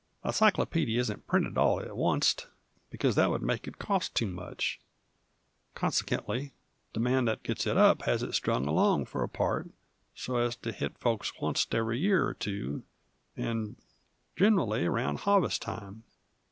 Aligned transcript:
A 0.23 0.33
cyclopeedy 0.33 0.97
isn't 0.97 1.27
printed 1.27 1.59
all 1.59 1.79
at 1.79 1.91
oncet, 1.91 2.47
because 2.89 3.13
that 3.13 3.29
would 3.29 3.43
make 3.43 3.67
it 3.67 3.77
cost 3.77 4.15
too 4.15 4.25
much; 4.25 4.79
consekently 5.75 6.53
the 6.93 6.99
man 6.99 7.25
that 7.25 7.43
gets 7.43 7.67
it 7.67 7.77
up 7.77 8.01
has 8.01 8.23
it 8.23 8.33
strung 8.33 8.65
along 8.65 9.05
fur 9.05 9.21
apart, 9.21 9.69
so 10.15 10.37
as 10.37 10.55
to 10.55 10.71
hit 10.71 10.97
folks 10.97 11.31
oncet 11.39 11.75
every 11.75 11.99
year 11.99 12.27
or 12.27 12.33
two, 12.33 12.81
and 13.37 13.75
gin'rally 14.35 14.87
about 14.87 15.19
harvest 15.19 15.61
time. 15.61 16.03